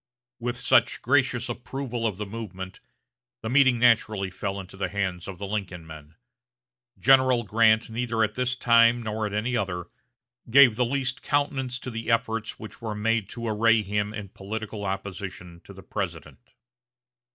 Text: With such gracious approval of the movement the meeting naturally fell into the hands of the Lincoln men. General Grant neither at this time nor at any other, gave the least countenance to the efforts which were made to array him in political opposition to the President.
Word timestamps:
With 0.39 0.57
such 0.57 1.03
gracious 1.03 1.47
approval 1.47 2.07
of 2.07 2.17
the 2.17 2.25
movement 2.25 2.79
the 3.43 3.51
meeting 3.51 3.77
naturally 3.77 4.31
fell 4.31 4.59
into 4.59 4.75
the 4.75 4.89
hands 4.89 5.27
of 5.27 5.37
the 5.37 5.45
Lincoln 5.45 5.85
men. 5.85 6.15
General 6.97 7.43
Grant 7.43 7.87
neither 7.87 8.23
at 8.23 8.33
this 8.33 8.55
time 8.55 9.03
nor 9.03 9.27
at 9.27 9.33
any 9.35 9.55
other, 9.55 9.89
gave 10.49 10.75
the 10.75 10.85
least 10.85 11.21
countenance 11.21 11.77
to 11.77 11.91
the 11.91 12.09
efforts 12.09 12.57
which 12.57 12.81
were 12.81 12.95
made 12.95 13.29
to 13.29 13.47
array 13.47 13.83
him 13.83 14.11
in 14.11 14.29
political 14.29 14.85
opposition 14.85 15.61
to 15.65 15.71
the 15.71 15.83
President. 15.83 16.55